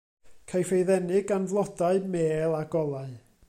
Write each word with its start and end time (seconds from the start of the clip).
Caiff 0.51 0.71
ei 0.77 0.83
ddenu 0.87 1.19
gan 1.29 1.45
flodau, 1.51 1.97
mêl 2.13 2.51
a 2.61 2.63
golau. 2.73 3.11